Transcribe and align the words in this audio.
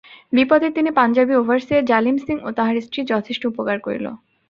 বিপদের 0.33 0.71
দিনে 0.73 0.91
পাঞ্জাবী 0.99 1.33
ওভারসিয়ার 1.35 1.87
জালিম 1.91 2.17
সিং 2.17 2.37
ও 2.41 2.57
তাহার 2.57 2.75
স্ত্রী 2.85 3.01
যথেষ্ট 3.11 3.41
উপকার 3.51 3.77
করিল। 3.85 4.05